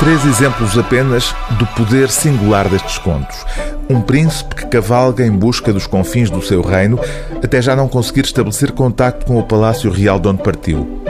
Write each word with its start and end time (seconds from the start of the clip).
Três 0.00 0.24
exemplos 0.24 0.78
apenas 0.78 1.36
do 1.58 1.66
poder 1.66 2.08
singular 2.08 2.66
destes 2.70 2.96
contos. 2.96 3.44
Um 3.86 4.00
príncipe 4.00 4.54
que 4.54 4.66
cavalga 4.66 5.26
em 5.26 5.30
busca 5.30 5.74
dos 5.74 5.86
confins 5.86 6.30
do 6.30 6.40
seu 6.40 6.62
reino, 6.62 6.98
até 7.44 7.60
já 7.60 7.76
não 7.76 7.86
conseguir 7.86 8.22
estabelecer 8.22 8.72
contacto 8.72 9.26
com 9.26 9.38
o 9.38 9.42
palácio 9.42 9.90
real 9.90 10.18
de 10.18 10.28
onde 10.28 10.42
partiu. 10.42 11.02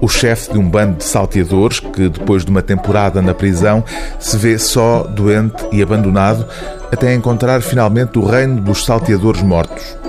O 0.00 0.08
chefe 0.08 0.54
de 0.54 0.58
um 0.58 0.66
bando 0.66 0.96
de 0.96 1.04
salteadores 1.04 1.80
que, 1.80 2.08
depois 2.08 2.42
de 2.42 2.50
uma 2.50 2.62
temporada 2.62 3.20
na 3.20 3.34
prisão, 3.34 3.84
se 4.18 4.38
vê 4.38 4.58
só, 4.58 5.02
doente 5.02 5.62
e 5.70 5.82
abandonado, 5.82 6.46
até 6.90 7.12
encontrar 7.12 7.60
finalmente 7.60 8.18
o 8.18 8.24
reino 8.24 8.58
dos 8.58 8.86
salteadores 8.86 9.42
mortos. 9.42 9.99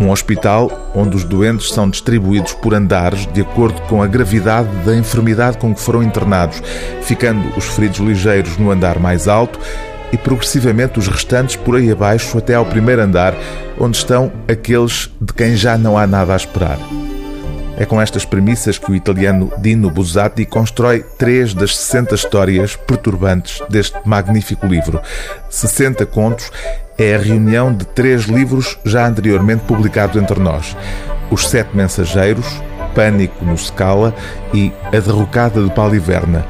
Um 0.00 0.10
hospital 0.10 0.90
onde 0.94 1.14
os 1.14 1.24
doentes 1.24 1.70
são 1.70 1.90
distribuídos 1.90 2.54
por 2.54 2.72
andares 2.72 3.26
de 3.26 3.42
acordo 3.42 3.80
com 3.82 4.02
a 4.02 4.06
gravidade 4.06 4.68
da 4.84 4.96
enfermidade 4.96 5.58
com 5.58 5.74
que 5.74 5.80
foram 5.80 6.02
internados, 6.02 6.62
ficando 7.02 7.46
os 7.56 7.66
feridos 7.66 7.98
ligeiros 7.98 8.56
no 8.56 8.70
andar 8.70 8.98
mais 8.98 9.28
alto 9.28 9.60
e 10.10 10.16
progressivamente 10.16 10.98
os 10.98 11.06
restantes 11.06 11.54
por 11.54 11.76
aí 11.76 11.92
abaixo 11.92 12.38
até 12.38 12.54
ao 12.54 12.64
primeiro 12.64 13.02
andar, 13.02 13.34
onde 13.78 13.98
estão 13.98 14.32
aqueles 14.48 15.10
de 15.20 15.32
quem 15.32 15.54
já 15.54 15.76
não 15.76 15.98
há 15.98 16.06
nada 16.06 16.32
a 16.32 16.36
esperar. 16.36 16.78
É 17.76 17.86
com 17.86 17.98
estas 17.98 18.26
premissas 18.26 18.76
que 18.76 18.90
o 18.90 18.94
italiano 18.94 19.50
Dino 19.58 19.90
Buzzati 19.90 20.44
constrói 20.44 21.02
três 21.16 21.54
das 21.54 21.76
60 21.78 22.14
histórias 22.14 22.76
perturbantes 22.76 23.62
deste 23.70 23.96
magnífico 24.04 24.66
livro. 24.66 25.00
60 25.48 26.04
contos 26.04 26.52
é 27.00 27.14
a 27.14 27.18
reunião 27.18 27.72
de 27.72 27.86
três 27.86 28.24
livros 28.24 28.78
já 28.84 29.06
anteriormente 29.08 29.62
publicados 29.66 30.20
entre 30.20 30.38
nós: 30.38 30.76
Os 31.30 31.48
Sete 31.48 31.74
Mensageiros, 31.74 32.46
Pânico 32.94 33.42
no 33.42 33.56
Scala 33.56 34.14
e 34.52 34.70
A 34.86 35.00
Derrocada 35.00 35.62
de 35.62 35.70
Paliverna. 35.70 36.44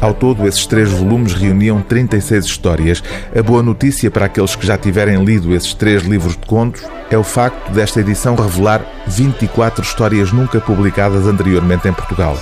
Ao 0.00 0.14
todo, 0.14 0.46
esses 0.46 0.66
três 0.66 0.90
volumes 0.90 1.32
reuniam 1.32 1.80
36 1.80 2.44
histórias. 2.44 3.02
A 3.36 3.42
boa 3.42 3.62
notícia 3.62 4.10
para 4.10 4.26
aqueles 4.26 4.56
que 4.56 4.66
já 4.66 4.76
tiverem 4.76 5.24
lido 5.24 5.54
esses 5.54 5.74
três 5.74 6.02
livros 6.02 6.36
de 6.36 6.46
contos 6.46 6.82
é 7.10 7.16
o 7.16 7.22
facto 7.22 7.70
desta 7.70 8.00
edição 8.00 8.34
revelar 8.34 8.84
24 9.06 9.82
histórias 9.82 10.32
nunca 10.32 10.60
publicadas 10.60 11.26
anteriormente 11.26 11.88
em 11.88 11.92
Portugal. 11.92 12.36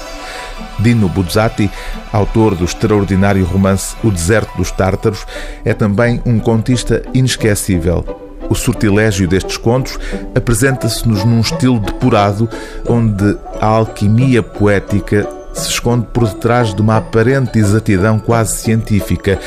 Dino 0.83 1.09
Buzzati, 1.09 1.71
autor 2.13 2.55
do 2.55 2.65
extraordinário 2.65 3.45
romance 3.45 3.97
O 4.03 4.11
Deserto 4.11 4.57
dos 4.57 4.71
Tártaros, 4.71 5.27
é 5.65 5.75
também 5.75 6.21
um 6.25 6.39
contista 6.39 7.03
inesquecível. 7.15 8.05
O 8.49 8.55
sortilégio 8.55 9.29
destes 9.29 9.57
contos 9.57 9.99
apresenta-se-nos 10.35 11.25
num 11.25 11.41
estilo 11.41 11.79
depurado, 11.79 12.49
onde 12.89 13.39
a 13.61 13.67
alquimia 13.67 14.43
poética 14.43 15.29
se 15.53 15.69
esconde 15.69 16.07
por 16.13 16.27
detrás 16.27 16.75
de 16.75 16.81
uma 16.81 16.97
aparente 16.97 17.59
exatidão 17.59 18.19
quase 18.19 18.57
científica, 18.57 19.39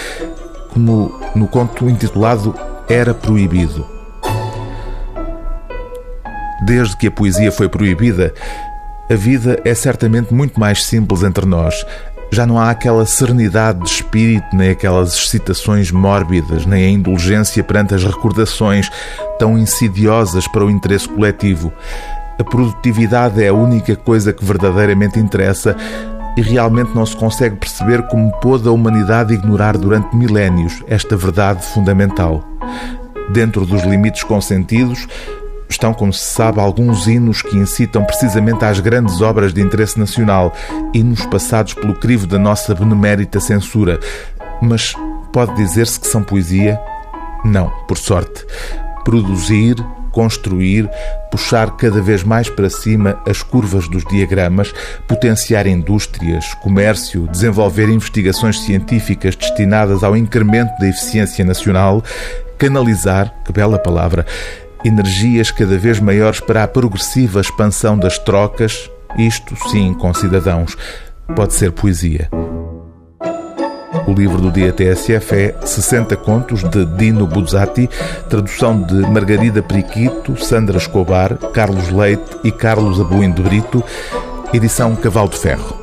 como 0.69 1.19
no 1.35 1.47
conto 1.47 1.89
intitulado 1.89 2.55
Era 2.87 3.13
Proibido. 3.13 3.85
Desde 6.65 6.95
que 6.95 7.07
a 7.07 7.11
poesia 7.11 7.51
foi 7.51 7.67
proibida, 7.67 8.33
a 9.09 9.15
vida 9.15 9.59
é 9.65 9.73
certamente 9.73 10.33
muito 10.33 10.59
mais 10.59 10.83
simples 10.83 11.23
entre 11.23 11.45
nós. 11.45 11.85
Já 12.31 12.47
não 12.47 12.57
há 12.57 12.71
aquela 12.71 13.05
serenidade 13.05 13.79
de 13.79 13.89
espírito, 13.89 14.55
nem 14.55 14.71
aquelas 14.71 15.13
excitações 15.13 15.91
mórbidas, 15.91 16.65
nem 16.65 16.85
a 16.85 16.89
indulgência 16.89 17.63
perante 17.63 17.93
as 17.93 18.03
recordações 18.03 18.89
tão 19.37 19.57
insidiosas 19.57 20.47
para 20.47 20.65
o 20.65 20.71
interesse 20.71 21.07
coletivo. 21.07 21.71
A 22.39 22.43
produtividade 22.43 23.43
é 23.43 23.49
a 23.49 23.53
única 23.53 23.95
coisa 23.95 24.33
que 24.33 24.43
verdadeiramente 24.43 25.19
interessa 25.19 25.75
e 26.35 26.41
realmente 26.41 26.95
não 26.95 27.05
se 27.05 27.15
consegue 27.15 27.57
perceber 27.57 28.01
como 28.07 28.31
pôde 28.39 28.67
a 28.67 28.71
humanidade 28.71 29.35
ignorar 29.35 29.77
durante 29.77 30.15
milénios 30.15 30.81
esta 30.87 31.15
verdade 31.15 31.63
fundamental. 31.63 32.43
Dentro 33.29 33.65
dos 33.65 33.83
limites 33.83 34.23
consentidos, 34.23 35.07
estão, 35.73 35.93
como 35.93 36.13
se 36.13 36.23
sabe, 36.23 36.59
alguns 36.59 37.07
hinos 37.07 37.41
que 37.41 37.57
incitam 37.57 38.03
precisamente 38.03 38.63
às 38.63 38.79
grandes 38.79 39.21
obras 39.21 39.53
de 39.53 39.61
interesse 39.61 39.99
nacional, 39.99 40.53
hinos 40.93 41.25
passados 41.25 41.73
pelo 41.73 41.95
crivo 41.95 42.25
da 42.25 42.39
nossa 42.39 42.73
benemérita 42.73 43.39
censura. 43.39 43.99
Mas 44.61 44.93
pode 45.31 45.55
dizer-se 45.55 45.99
que 45.99 46.07
são 46.07 46.23
poesia? 46.23 46.79
Não, 47.43 47.69
por 47.87 47.97
sorte. 47.97 48.45
Produzir, 49.03 49.75
construir, 50.11 50.89
puxar 51.31 51.71
cada 51.71 52.01
vez 52.01 52.23
mais 52.23 52.49
para 52.49 52.69
cima 52.69 53.19
as 53.27 53.41
curvas 53.41 53.87
dos 53.89 54.05
diagramas, 54.05 54.73
potenciar 55.07 55.67
indústrias, 55.67 56.53
comércio, 56.61 57.27
desenvolver 57.27 57.89
investigações 57.89 58.59
científicas 58.61 59.35
destinadas 59.35 60.03
ao 60.03 60.15
incremento 60.15 60.71
da 60.79 60.87
eficiência 60.87 61.43
nacional, 61.43 62.03
canalizar, 62.57 63.33
que 63.43 63.51
bela 63.51 63.79
palavra, 63.79 64.25
energias 64.83 65.51
cada 65.51 65.77
vez 65.77 65.99
maiores 65.99 66.39
para 66.39 66.63
a 66.63 66.67
progressiva 66.67 67.41
expansão 67.41 67.97
das 67.97 68.17
trocas, 68.17 68.89
isto 69.17 69.55
sim 69.69 69.93
com 69.93 70.13
cidadãos, 70.13 70.75
pode 71.35 71.53
ser 71.53 71.71
poesia. 71.71 72.29
O 74.05 74.11
livro 74.11 74.41
do 74.41 74.51
dia 74.51 74.73
TSF 74.73 75.35
é 75.35 75.55
60 75.65 76.17
contos 76.17 76.63
de 76.63 76.85
Dino 76.85 77.25
Buzzati, 77.25 77.89
tradução 78.29 78.81
de 78.81 78.95
Margarida 78.95 79.61
Periquito, 79.63 80.35
Sandra 80.43 80.77
Escobar, 80.77 81.37
Carlos 81.53 81.89
Leite 81.89 82.37
e 82.43 82.51
Carlos 82.51 82.99
Abuim 82.99 83.31
de 83.31 83.41
Brito, 83.41 83.83
edição 84.53 84.95
Cavalo 84.95 85.29
de 85.29 85.37
Ferro. 85.37 85.82